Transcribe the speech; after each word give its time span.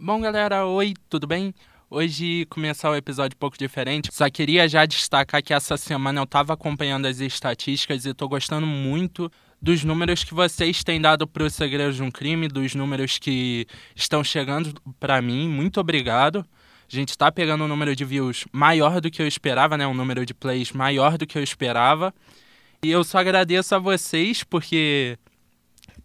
Bom, 0.00 0.20
galera, 0.20 0.64
oi, 0.64 0.94
tudo 1.10 1.26
bem? 1.26 1.52
Hoje 1.90 2.46
começar 2.48 2.88
o 2.88 2.94
episódio 2.94 3.34
um 3.34 3.40
pouco 3.40 3.58
diferente. 3.58 4.10
Só 4.12 4.30
queria 4.30 4.68
já 4.68 4.86
destacar 4.86 5.42
que 5.42 5.52
essa 5.52 5.76
semana 5.76 6.20
eu 6.20 6.24
estava 6.24 6.52
acompanhando 6.52 7.06
as 7.06 7.18
estatísticas 7.18 8.04
e 8.04 8.10
estou 8.10 8.28
gostando 8.28 8.64
muito 8.64 9.28
dos 9.60 9.82
números 9.82 10.22
que 10.22 10.32
vocês 10.32 10.84
têm 10.84 11.00
dado 11.00 11.26
para 11.26 11.42
o 11.42 11.50
Segredo 11.50 11.92
de 11.92 12.00
um 12.00 12.12
Crime, 12.12 12.46
dos 12.46 12.76
números 12.76 13.18
que 13.18 13.66
estão 13.96 14.22
chegando 14.22 14.72
para 15.00 15.20
mim. 15.20 15.48
Muito 15.48 15.80
obrigado. 15.80 16.46
A 16.88 16.94
gente 16.94 17.08
está 17.08 17.32
pegando 17.32 17.64
um 17.64 17.68
número 17.68 17.96
de 17.96 18.04
views 18.04 18.44
maior 18.52 19.00
do 19.00 19.10
que 19.10 19.20
eu 19.20 19.26
esperava, 19.26 19.76
né? 19.76 19.84
Um 19.84 19.94
número 19.94 20.24
de 20.24 20.32
plays 20.32 20.70
maior 20.70 21.18
do 21.18 21.26
que 21.26 21.36
eu 21.36 21.42
esperava. 21.42 22.14
E 22.84 22.88
eu 22.88 23.02
só 23.02 23.18
agradeço 23.18 23.74
a 23.74 23.80
vocês 23.80 24.44
porque 24.44 25.18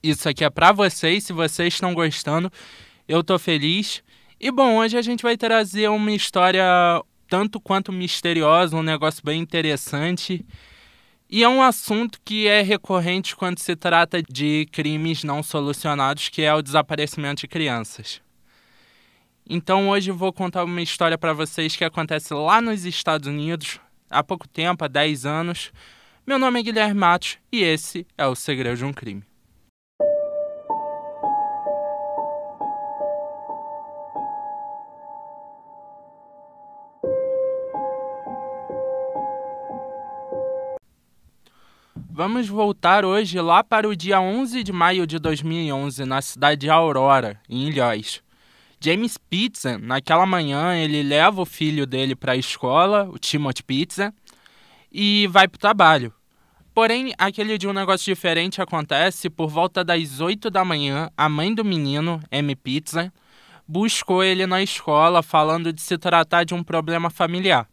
isso 0.02 0.28
aqui 0.28 0.44
é 0.44 0.50
para 0.50 0.72
vocês. 0.72 1.26
Se 1.26 1.32
vocês 1.32 1.76
estão 1.76 1.94
gostando, 1.94 2.52
eu 3.08 3.24
tô 3.24 3.38
feliz. 3.38 4.04
E 4.40 4.52
bom, 4.52 4.78
hoje 4.78 4.98
a 4.98 5.02
gente 5.02 5.24
vai 5.24 5.38
trazer 5.38 5.90
uma 5.90 6.12
história 6.12 6.66
tanto 7.28 7.60
quanto 7.60 7.92
misteriosa, 7.92 8.76
um 8.76 8.84
negócio 8.84 9.24
bem 9.24 9.42
interessante. 9.42 10.46
E 11.30 11.44
é 11.44 11.50
um 11.50 11.62
assunto 11.62 12.20
que 12.24 12.48
é 12.48 12.62
recorrente 12.62 13.36
quando 13.36 13.58
se 13.60 13.76
trata 13.76 14.22
de 14.22 14.68
crimes 14.72 15.24
não 15.24 15.42
solucionados, 15.42 16.30
que 16.30 16.44
é 16.44 16.54
o 16.54 16.62
desaparecimento 16.62 17.42
de 17.42 17.48
crianças. 17.48 18.22
Então 19.50 19.90
hoje 19.90 20.12
eu 20.12 20.16
vou 20.16 20.32
contar 20.32 20.64
uma 20.64 20.82
história 20.82 21.18
para 21.18 21.34
vocês 21.34 21.76
que 21.76 21.84
acontece 21.84 22.34
lá 22.34 22.62
nos 22.62 22.86
Estados 22.86 23.28
Unidos, 23.28 23.80
há 24.10 24.24
pouco 24.24 24.48
tempo, 24.48 24.86
há 24.86 24.88
10 24.88 25.26
anos. 25.26 25.72
Meu 26.26 26.38
nome 26.38 26.60
é 26.60 26.64
Guilherme 26.64 27.00
Matos 27.00 27.38
e 27.52 27.64
esse 27.64 28.06
é 28.18 28.26
o 28.28 28.36
Segredo 28.36 28.78
de 28.78 28.86
um 28.86 28.94
Crime. 28.94 29.24
Vamos 42.16 42.48
voltar 42.48 43.06
hoje 43.06 43.42
lá 43.42 43.64
para 43.64 43.90
o 43.90 43.96
dia 43.96 44.22
11 44.22 44.62
de 44.62 44.72
maio 44.72 45.08
de 45.08 45.18
2011, 45.18 46.06
na 46.06 46.22
cidade 46.22 46.62
de 46.62 46.70
Aurora, 46.70 47.42
em 47.50 47.68
Ilhéus. 47.68 48.22
James 48.80 49.18
Pizza, 49.18 49.80
naquela 49.80 50.24
manhã, 50.24 50.76
ele 50.76 51.02
leva 51.02 51.42
o 51.42 51.46
filho 51.46 51.88
dele 51.88 52.16
para 52.16 52.34
a 52.34 52.38
escola, 52.38 53.10
o 53.12 53.18
Timothy 53.18 53.64
Pizza, 53.64 54.14
e 54.92 55.26
vai 55.26 55.48
para 55.48 55.58
o 55.58 55.60
trabalho. 55.60 56.14
Porém, 56.72 57.16
aquele 57.18 57.58
dia 57.58 57.68
um 57.68 57.74
negócio 57.74 58.06
diferente 58.06 58.62
acontece. 58.62 59.28
Por 59.28 59.50
volta 59.50 59.84
das 59.84 60.20
8 60.22 60.52
da 60.52 60.64
manhã, 60.64 61.10
a 61.18 61.28
mãe 61.28 61.52
do 61.52 61.66
menino, 61.66 62.22
M. 62.30 62.56
Pizza, 62.56 63.12
buscou 63.68 64.24
ele 64.24 64.46
na 64.46 64.62
escola 64.62 65.24
falando 65.24 65.74
de 65.74 65.82
se 65.82 65.98
tratar 65.98 66.44
de 66.44 66.54
um 66.54 66.64
problema 66.64 67.10
familiar. 67.10 67.68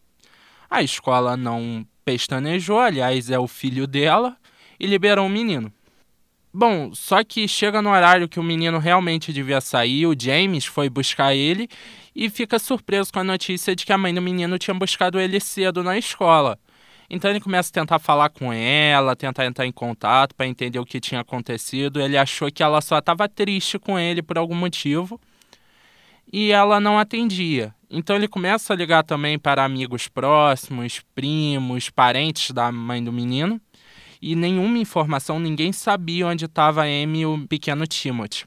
A 0.70 0.82
escola 0.82 1.36
não 1.36 1.84
pestanejou, 2.10 2.80
aliás, 2.80 3.30
é 3.30 3.38
o 3.38 3.46
filho 3.46 3.86
dela, 3.86 4.36
e 4.78 4.86
liberou 4.86 5.26
o 5.26 5.30
menino. 5.30 5.72
Bom, 6.52 6.92
só 6.92 7.22
que 7.22 7.46
chega 7.46 7.80
no 7.80 7.90
horário 7.90 8.28
que 8.28 8.40
o 8.40 8.42
menino 8.42 8.78
realmente 8.78 9.32
devia 9.32 9.60
sair, 9.60 10.06
o 10.06 10.16
James 10.18 10.66
foi 10.66 10.90
buscar 10.90 11.32
ele 11.32 11.68
e 12.14 12.28
fica 12.28 12.58
surpreso 12.58 13.12
com 13.12 13.20
a 13.20 13.24
notícia 13.24 13.76
de 13.76 13.86
que 13.86 13.92
a 13.92 13.98
mãe 13.98 14.12
do 14.12 14.20
menino 14.20 14.58
tinha 14.58 14.74
buscado 14.74 15.20
ele 15.20 15.38
cedo 15.38 15.84
na 15.84 15.96
escola. 15.96 16.58
Então 17.08 17.30
ele 17.30 17.40
começa 17.40 17.70
a 17.70 17.72
tentar 17.72 18.00
falar 18.00 18.30
com 18.30 18.52
ela, 18.52 19.14
tentar 19.14 19.46
entrar 19.46 19.66
em 19.66 19.72
contato 19.72 20.34
para 20.34 20.48
entender 20.48 20.80
o 20.80 20.84
que 20.84 20.98
tinha 20.98 21.20
acontecido. 21.20 22.00
Ele 22.00 22.18
achou 22.18 22.50
que 22.50 22.62
ela 22.62 22.80
só 22.80 22.98
estava 22.98 23.28
triste 23.28 23.78
com 23.78 23.96
ele 23.96 24.20
por 24.20 24.36
algum 24.36 24.54
motivo 24.54 25.20
e 26.32 26.50
ela 26.50 26.80
não 26.80 26.98
atendia. 26.98 27.72
Então 27.90 28.14
ele 28.14 28.28
começa 28.28 28.72
a 28.72 28.76
ligar 28.76 29.02
também 29.02 29.36
para 29.36 29.64
amigos 29.64 30.06
próximos, 30.06 31.00
primos, 31.12 31.90
parentes 31.90 32.52
da 32.52 32.70
mãe 32.70 33.02
do 33.02 33.12
menino, 33.12 33.60
e 34.22 34.36
nenhuma 34.36 34.78
informação, 34.78 35.40
ninguém 35.40 35.72
sabia 35.72 36.26
onde 36.26 36.44
estava 36.44 36.82
Amy 36.84 37.22
e 37.22 37.26
o 37.26 37.46
pequeno 37.48 37.86
Timothy. 37.86 38.44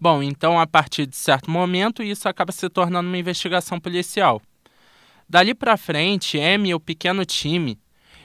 Bom, 0.00 0.22
então 0.22 0.58
a 0.58 0.66
partir 0.66 1.06
de 1.06 1.14
certo 1.14 1.50
momento 1.50 2.02
isso 2.02 2.28
acaba 2.28 2.50
se 2.50 2.68
tornando 2.68 3.08
uma 3.08 3.18
investigação 3.18 3.78
policial. 3.78 4.42
Dali 5.28 5.54
para 5.54 5.76
frente, 5.76 6.38
Amy 6.38 6.70
e 6.70 6.74
o 6.74 6.80
pequeno 6.80 7.24
time 7.24 7.78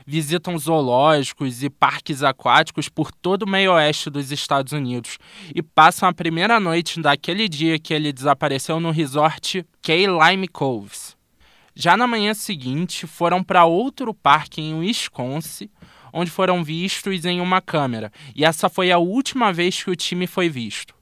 visitam 0.09 0.57
zoológicos 0.57 1.61
e 1.61 1.69
parques 1.69 2.23
aquáticos 2.23 2.89
por 2.89 3.11
todo 3.11 3.43
o 3.43 3.49
meio 3.49 3.73
oeste 3.73 4.09
dos 4.09 4.31
Estados 4.31 4.73
Unidos 4.73 5.19
e 5.53 5.61
passam 5.61 6.09
a 6.09 6.13
primeira 6.13 6.59
noite 6.59 6.99
daquele 6.99 7.47
dia 7.47 7.77
que 7.77 7.93
ele 7.93 8.11
desapareceu 8.11 8.79
no 8.79 8.89
resort 8.89 9.63
Key 9.83 10.07
Lime 10.07 10.47
Coves. 10.47 11.15
Já 11.75 11.95
na 11.95 12.07
manhã 12.07 12.33
seguinte, 12.33 13.05
foram 13.05 13.43
para 13.43 13.65
outro 13.65 14.11
parque 14.11 14.59
em 14.59 14.79
Wisconsin, 14.79 15.69
onde 16.11 16.31
foram 16.31 16.63
vistos 16.63 17.23
em 17.23 17.39
uma 17.39 17.61
câmera, 17.61 18.11
e 18.35 18.43
essa 18.43 18.67
foi 18.67 18.91
a 18.91 18.97
última 18.97 19.53
vez 19.53 19.83
que 19.83 19.91
o 19.91 19.95
time 19.95 20.25
foi 20.25 20.49
visto. 20.49 20.95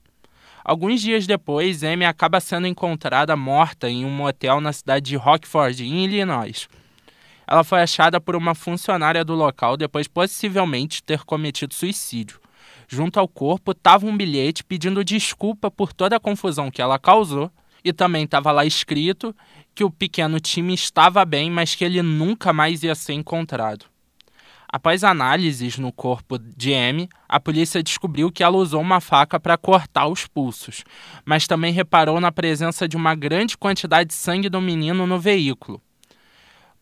Alguns 0.62 1.00
dias 1.00 1.26
depois, 1.26 1.82
Amy 1.82 2.04
acaba 2.04 2.40
sendo 2.40 2.66
encontrada 2.66 3.34
morta 3.34 3.88
em 3.88 4.04
um 4.04 4.10
motel 4.10 4.60
na 4.60 4.70
cidade 4.70 5.06
de 5.06 5.16
Rockford, 5.16 5.82
em 5.82 6.04
Illinois. 6.04 6.68
Ela 7.50 7.64
foi 7.64 7.80
achada 7.80 8.20
por 8.20 8.36
uma 8.36 8.54
funcionária 8.54 9.24
do 9.24 9.34
local 9.34 9.74
depois 9.74 10.06
possivelmente 10.06 11.02
ter 11.02 11.24
cometido 11.24 11.72
suicídio. 11.72 12.38
Junto 12.86 13.18
ao 13.18 13.26
corpo 13.26 13.72
estava 13.72 14.06
um 14.06 14.14
bilhete 14.14 14.62
pedindo 14.62 15.02
desculpa 15.02 15.70
por 15.70 15.94
toda 15.94 16.16
a 16.16 16.20
confusão 16.20 16.70
que 16.70 16.82
ela 16.82 16.98
causou 16.98 17.50
e 17.82 17.90
também 17.90 18.24
estava 18.24 18.52
lá 18.52 18.66
escrito 18.66 19.34
que 19.74 19.82
o 19.82 19.90
pequeno 19.90 20.38
time 20.38 20.74
estava 20.74 21.24
bem, 21.24 21.50
mas 21.50 21.74
que 21.74 21.84
ele 21.84 22.02
nunca 22.02 22.52
mais 22.52 22.82
ia 22.82 22.94
ser 22.94 23.14
encontrado. 23.14 23.86
Após 24.70 25.02
análises 25.02 25.78
no 25.78 25.90
corpo 25.90 26.38
de 26.38 26.74
Amy, 26.74 27.08
a 27.26 27.40
polícia 27.40 27.82
descobriu 27.82 28.30
que 28.30 28.42
ela 28.42 28.58
usou 28.58 28.82
uma 28.82 29.00
faca 29.00 29.40
para 29.40 29.56
cortar 29.56 30.06
os 30.06 30.26
pulsos, 30.26 30.84
mas 31.24 31.46
também 31.46 31.72
reparou 31.72 32.20
na 32.20 32.30
presença 32.30 32.86
de 32.86 32.94
uma 32.94 33.14
grande 33.14 33.56
quantidade 33.56 34.08
de 34.08 34.14
sangue 34.14 34.50
do 34.50 34.60
menino 34.60 35.06
no 35.06 35.18
veículo. 35.18 35.80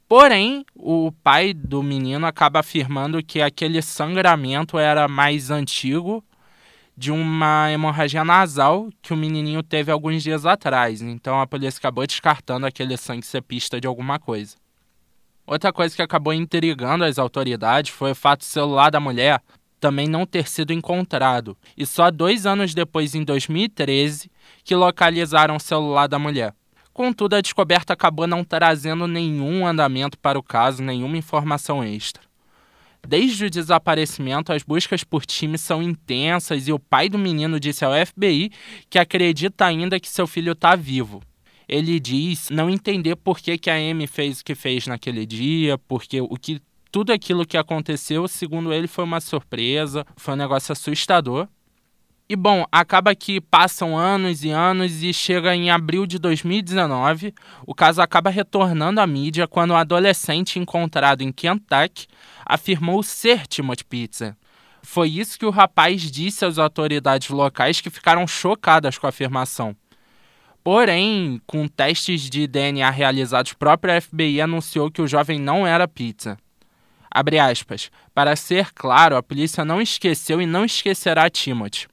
Porém, 0.09 0.65
o 0.75 1.11
pai 1.11 1.53
do 1.53 1.83
menino 1.83 2.27
acaba 2.27 2.61
afirmando 2.61 3.23
que 3.23 3.43
aquele 3.43 3.83
sangramento 3.83 4.79
era 4.79 5.09
mais 5.09 5.51
antigo 5.51 6.25
de 6.97 7.11
uma 7.11 7.71
hemorragia 7.71 8.25
nasal 8.25 8.89
que 9.03 9.13
o 9.13 9.17
menininho 9.17 9.63
teve 9.63 9.91
alguns 9.91 10.23
dias 10.23 10.47
atrás. 10.47 11.03
Então 11.03 11.41
a 11.41 11.47
polícia 11.47 11.79
acabou 11.79 12.07
descartando 12.07 12.67
aquele 12.67 12.97
sangue 12.97 13.27
ser 13.27 13.43
pista 13.43 13.81
de 13.81 13.87
alguma 13.87 14.19
coisa. 14.19 14.57
Outra 15.45 15.73
coisa 15.73 15.95
que 15.95 16.03
acabou 16.03 16.33
intrigando 16.33 17.05
as 17.05 17.19
autoridades 17.19 17.91
foi 17.91 18.13
o 18.13 18.17
fato 18.17 18.41
do 18.41 18.45
celular 18.45 18.91
da 18.91 19.01
mulher 19.01 19.43
também 19.79 20.09
não 20.09 20.25
ter 20.25 20.49
sido 20.49 20.73
encontrado. 20.73 21.57
E 21.77 21.85
só 21.85 22.11
dois 22.11 22.47
anos 22.47 22.75
depois, 22.75 23.15
em 23.15 23.23
2013, 23.23 24.31
que 24.65 24.75
localizaram 24.75 25.57
o 25.57 25.61
celular 25.61 26.09
da 26.09 26.19
mulher. 26.19 26.55
Contudo, 26.97 27.35
a 27.35 27.43
descoberta 27.43 27.93
acabou 27.93 28.27
não 28.27 28.43
trazendo 28.43 29.07
nenhum 29.07 29.67
andamento 29.67 30.19
para 30.19 30.39
o 30.39 30.43
caso, 30.43 30.83
nenhuma 30.83 31.19
informação 31.19 31.85
extra. 31.85 32.23
Desde 33.07 33.45
o 33.45 33.51
desaparecimento, 33.51 34.51
as 34.51 34.63
buscas 34.63 35.05
por 35.05 35.27
time 35.27 35.59
são 35.59 35.83
intensas 35.83 36.67
e 36.67 36.73
o 36.73 36.79
pai 36.79 37.11
do 37.11 37.19
menino 37.19 37.61
disse 37.61 37.85
ao 37.85 37.93
FBI 38.07 38.51
que 38.89 38.99
acredita 38.99 39.67
ainda 39.67 40.01
que 40.01 40.09
seu 40.09 40.27
filho 40.27 40.53
está 40.53 40.75
vivo. 40.75 41.23
Ele 41.69 42.01
diz 42.01 42.49
não 42.49 42.71
entender 42.71 43.15
por 43.15 43.41
que, 43.41 43.59
que 43.59 43.69
a 43.69 43.75
Amy 43.75 44.07
fez 44.07 44.41
o 44.41 44.45
que 44.47 44.55
fez 44.55 44.87
naquele 44.87 45.27
dia, 45.27 45.77
porque 45.77 46.23
o 46.23 46.35
que 46.35 46.63
tudo 46.91 47.13
aquilo 47.13 47.45
que 47.45 47.59
aconteceu, 47.59 48.27
segundo 48.27 48.73
ele, 48.73 48.87
foi 48.87 49.05
uma 49.05 49.21
surpresa, 49.21 50.03
foi 50.17 50.33
um 50.33 50.39
negócio 50.39 50.73
assustador. 50.73 51.47
E 52.29 52.35
bom, 52.35 52.65
acaba 52.73 53.15
que 53.15 53.41
passam 53.41 53.97
anos 53.97 54.43
e 54.43 54.51
anos 54.51 55.01
e 55.01 55.13
chega 55.13 55.55
em 55.55 55.71
abril 55.71 56.05
de 56.07 56.19
2019, 56.19 57.33
o 57.65 57.73
caso 57.73 58.03
acaba 58.03 58.31
retornando 58.31 59.01
à 59.01 59.07
mídia 59.07 59.47
quando 59.47 59.71
um 59.71 59.77
adolescente 59.77 60.59
encontrado 60.59 61.23
em 61.23 61.31
Kentucky 61.31 62.09
afirmou 62.45 63.01
ser 63.05 63.47
Timothy 63.47 63.85
Pizza. 63.85 64.37
Foi 64.83 65.09
isso 65.09 65.39
que 65.39 65.47
o 65.47 65.51
rapaz 65.51 66.11
disse 66.11 66.45
às 66.45 66.59
autoridades 66.59 67.29
locais 67.29 67.81
que 67.81 67.91
ficaram 67.91 68.27
chocadas 68.27 68.99
com 68.99 69.07
a 69.07 69.11
afirmação. 69.11 69.77
Porém, 70.65 71.41
com 71.47 71.69
testes 71.69 72.23
de 72.23 72.49
DNA 72.49 72.91
realizados, 72.91 73.53
o 73.53 73.57
próprio 73.57 74.03
FBI 74.03 74.41
anunciou 74.41 74.91
que 74.91 75.01
o 75.01 75.07
jovem 75.07 75.39
não 75.39 75.65
era 75.65 75.87
Pizza. 75.87 76.37
Aspas. 77.49 77.89
Para 78.13 78.35
ser 78.35 78.73
claro, 78.75 79.17
a 79.17 79.23
polícia 79.23 79.65
não 79.65 79.81
esqueceu 79.81 80.43
e 80.43 80.47
não 80.47 80.65
esquecerá 80.65 81.31
Timothy 81.31 81.87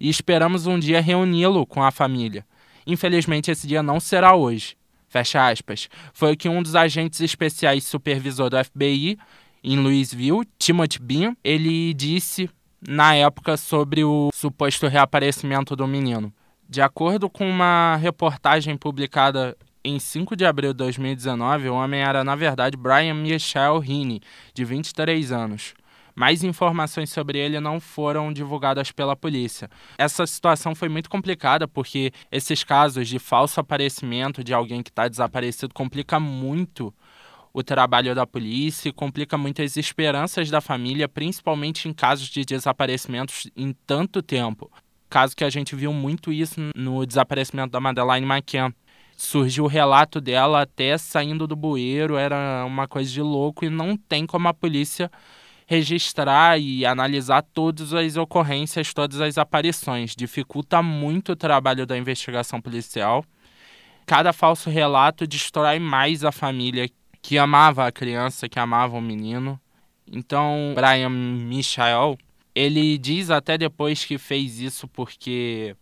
e 0.00 0.08
esperamos 0.08 0.66
um 0.66 0.78
dia 0.78 1.00
reuni-lo 1.00 1.66
com 1.66 1.82
a 1.82 1.90
família. 1.90 2.44
Infelizmente, 2.86 3.50
esse 3.50 3.66
dia 3.66 3.82
não 3.82 3.98
será 3.98 4.34
hoje. 4.34 4.76
Fecha 5.08 5.48
aspas. 5.48 5.88
Foi 6.12 6.32
o 6.32 6.36
que 6.36 6.48
um 6.48 6.62
dos 6.62 6.74
agentes 6.74 7.20
especiais 7.20 7.84
supervisor 7.84 8.50
do 8.50 8.64
FBI 8.64 9.18
em 9.62 9.78
Louisville, 9.78 10.46
Timothy 10.58 11.00
Bean, 11.00 11.36
ele 11.42 11.92
disse 11.94 12.48
na 12.86 13.14
época 13.14 13.56
sobre 13.56 14.04
o 14.04 14.30
suposto 14.32 14.86
reaparecimento 14.86 15.74
do 15.74 15.86
menino. 15.86 16.32
De 16.68 16.80
acordo 16.80 17.28
com 17.28 17.48
uma 17.48 17.96
reportagem 17.96 18.76
publicada 18.76 19.56
em 19.84 19.98
5 19.98 20.36
de 20.36 20.44
abril 20.44 20.72
de 20.72 20.78
2019, 20.78 21.68
o 21.68 21.74
homem 21.74 22.00
era, 22.00 22.24
na 22.24 22.34
verdade, 22.34 22.76
Brian 22.76 23.14
Michel 23.14 23.82
Heaney, 23.82 24.20
de 24.52 24.64
23 24.64 25.32
anos. 25.32 25.74
Mais 26.16 26.42
informações 26.42 27.10
sobre 27.10 27.38
ele 27.38 27.60
não 27.60 27.78
foram 27.78 28.32
divulgadas 28.32 28.90
pela 28.90 29.14
polícia. 29.14 29.68
Essa 29.98 30.26
situação 30.26 30.74
foi 30.74 30.88
muito 30.88 31.10
complicada 31.10 31.68
porque 31.68 32.10
esses 32.32 32.64
casos 32.64 33.06
de 33.06 33.18
falso 33.18 33.60
aparecimento 33.60 34.42
de 34.42 34.54
alguém 34.54 34.82
que 34.82 34.90
está 34.90 35.06
desaparecido 35.06 35.74
complica 35.74 36.18
muito 36.18 36.92
o 37.52 37.62
trabalho 37.62 38.14
da 38.14 38.26
polícia 38.26 38.92
complica 38.92 39.38
muito 39.38 39.62
as 39.62 39.78
esperanças 39.78 40.50
da 40.50 40.60
família, 40.60 41.08
principalmente 41.08 41.88
em 41.88 41.92
casos 41.94 42.28
de 42.28 42.44
desaparecimentos 42.44 43.50
em 43.56 43.74
tanto 43.86 44.20
tempo. 44.20 44.70
Caso 45.08 45.34
que 45.34 45.42
a 45.42 45.48
gente 45.48 45.74
viu 45.74 45.90
muito 45.90 46.30
isso 46.30 46.60
no 46.74 47.06
desaparecimento 47.06 47.70
da 47.70 47.80
Madeleine 47.80 48.26
McCann 48.26 48.74
surgiu 49.16 49.64
o 49.64 49.68
relato 49.68 50.20
dela 50.20 50.60
até 50.60 50.98
saindo 50.98 51.46
do 51.46 51.56
bueiro, 51.56 52.18
era 52.18 52.62
uma 52.66 52.86
coisa 52.86 53.10
de 53.10 53.22
louco 53.22 53.64
e 53.64 53.70
não 53.70 53.96
tem 53.96 54.26
como 54.26 54.48
a 54.48 54.52
polícia 54.52 55.10
registrar 55.66 56.58
e 56.58 56.86
analisar 56.86 57.42
todas 57.42 57.92
as 57.92 58.16
ocorrências, 58.16 58.94
todas 58.94 59.20
as 59.20 59.36
aparições. 59.36 60.14
Dificulta 60.16 60.80
muito 60.82 61.32
o 61.32 61.36
trabalho 61.36 61.84
da 61.84 61.98
investigação 61.98 62.60
policial. 62.60 63.24
Cada 64.06 64.32
falso 64.32 64.70
relato 64.70 65.26
destrói 65.26 65.80
mais 65.80 66.24
a 66.24 66.30
família 66.30 66.88
que 67.20 67.36
amava 67.36 67.84
a 67.84 67.92
criança, 67.92 68.48
que 68.48 68.58
amava 68.58 68.96
o 68.96 69.00
menino. 69.00 69.60
Então, 70.10 70.72
Brian 70.76 71.10
Michael, 71.10 72.16
ele 72.54 72.96
diz 72.96 73.28
até 73.28 73.58
depois 73.58 74.04
que 74.04 74.16
fez 74.16 74.60
isso 74.60 74.86
porque 74.86 75.76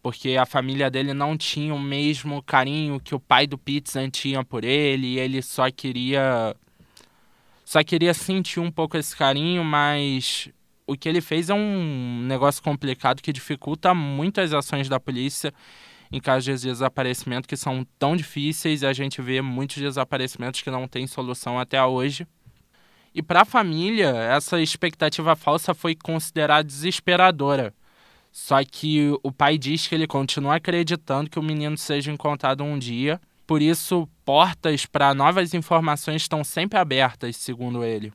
porque 0.00 0.36
a 0.36 0.44
família 0.44 0.90
dele 0.90 1.14
não 1.14 1.34
tinha 1.34 1.74
o 1.74 1.80
mesmo 1.80 2.42
carinho 2.42 3.00
que 3.00 3.14
o 3.14 3.18
pai 3.18 3.46
do 3.46 3.56
Pizza 3.56 4.06
tinha 4.10 4.44
por 4.44 4.62
ele, 4.62 5.14
e 5.14 5.18
ele 5.18 5.40
só 5.40 5.70
queria 5.70 6.54
só 7.64 7.82
queria 7.82 8.12
sentir 8.12 8.60
um 8.60 8.70
pouco 8.70 8.96
esse 8.96 9.16
carinho, 9.16 9.64
mas 9.64 10.48
o 10.86 10.96
que 10.96 11.08
ele 11.08 11.20
fez 11.20 11.48
é 11.48 11.54
um 11.54 12.22
negócio 12.26 12.62
complicado 12.62 13.22
que 13.22 13.32
dificulta 13.32 13.94
muito 13.94 14.40
as 14.40 14.52
ações 14.52 14.88
da 14.88 15.00
polícia 15.00 15.52
em 16.12 16.20
casos 16.20 16.44
de 16.44 16.68
desaparecimento 16.68 17.48
que 17.48 17.56
são 17.56 17.84
tão 17.98 18.14
difíceis 18.14 18.84
a 18.84 18.92
gente 18.92 19.20
vê 19.20 19.40
muitos 19.40 19.78
desaparecimentos 19.78 20.62
que 20.62 20.70
não 20.70 20.86
têm 20.86 21.06
solução 21.06 21.58
até 21.58 21.82
hoje. 21.82 22.26
E 23.14 23.22
para 23.22 23.42
a 23.42 23.44
família, 23.44 24.10
essa 24.10 24.60
expectativa 24.60 25.34
falsa 25.34 25.74
foi 25.74 25.94
considerada 25.94 26.64
desesperadora. 26.64 27.74
Só 28.30 28.62
que 28.64 29.16
o 29.22 29.32
pai 29.32 29.56
diz 29.56 29.86
que 29.86 29.94
ele 29.94 30.06
continua 30.06 30.56
acreditando 30.56 31.30
que 31.30 31.38
o 31.38 31.42
menino 31.42 31.76
seja 31.78 32.12
encontrado 32.12 32.62
um 32.62 32.78
dia 32.78 33.20
por 33.46 33.60
isso, 33.60 34.08
portas 34.24 34.86
para 34.86 35.14
novas 35.14 35.54
informações 35.54 36.22
estão 36.22 36.42
sempre 36.42 36.78
abertas, 36.78 37.36
segundo 37.36 37.84
ele. 37.84 38.12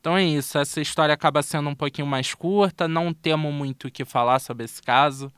Então 0.00 0.16
é 0.16 0.24
isso, 0.24 0.56
essa 0.56 0.80
história 0.80 1.12
acaba 1.12 1.42
sendo 1.42 1.68
um 1.68 1.74
pouquinho 1.74 2.06
mais 2.06 2.34
curta, 2.34 2.88
não 2.88 3.12
temo 3.12 3.52
muito 3.52 3.88
o 3.88 3.90
que 3.90 4.04
falar 4.04 4.38
sobre 4.38 4.64
esse 4.64 4.82
caso. 4.82 5.30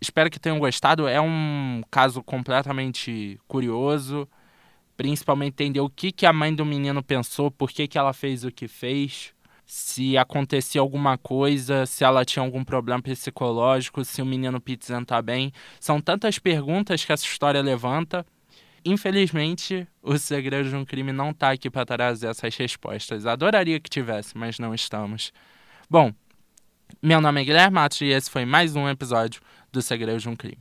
Espero 0.00 0.30
que 0.30 0.40
tenham 0.40 0.58
gostado, 0.58 1.06
é 1.06 1.20
um 1.20 1.82
caso 1.90 2.22
completamente 2.22 3.38
curioso, 3.46 4.26
principalmente 4.96 5.52
entender 5.52 5.80
o 5.80 5.90
que, 5.90 6.10
que 6.10 6.26
a 6.26 6.32
mãe 6.32 6.54
do 6.54 6.64
menino 6.64 7.02
pensou, 7.02 7.50
por 7.50 7.70
que, 7.70 7.86
que 7.86 7.98
ela 7.98 8.12
fez 8.12 8.44
o 8.44 8.50
que 8.50 8.66
fez, 8.66 9.32
se 9.64 10.18
acontecia 10.18 10.80
alguma 10.80 11.16
coisa, 11.16 11.86
se 11.86 12.02
ela 12.02 12.24
tinha 12.24 12.44
algum 12.44 12.64
problema 12.64 13.00
psicológico, 13.00 14.04
se 14.04 14.20
o 14.20 14.26
menino 14.26 14.60
Pizza 14.60 14.98
está 14.98 15.22
bem. 15.22 15.52
São 15.78 16.00
tantas 16.00 16.40
perguntas 16.40 17.04
que 17.04 17.12
essa 17.12 17.24
história 17.24 17.62
levanta. 17.62 18.26
Infelizmente, 18.84 19.86
o 20.02 20.16
Segredo 20.18 20.68
de 20.68 20.76
um 20.76 20.84
Crime 20.84 21.12
não 21.12 21.30
está 21.30 21.50
aqui 21.50 21.68
para 21.68 21.84
trazer 21.84 22.28
essas 22.28 22.56
respostas. 22.56 23.26
Adoraria 23.26 23.78
que 23.78 23.90
tivesse, 23.90 24.36
mas 24.36 24.58
não 24.58 24.74
estamos. 24.74 25.32
Bom, 25.88 26.12
meu 27.02 27.20
nome 27.20 27.42
é 27.42 27.44
Guilherme 27.44 27.74
Matos 27.74 28.00
e 28.00 28.06
esse 28.06 28.30
foi 28.30 28.44
mais 28.44 28.74
um 28.76 28.88
episódio 28.88 29.40
do 29.70 29.82
Segredo 29.82 30.18
de 30.18 30.28
um 30.28 30.36
Crime. 30.36 30.58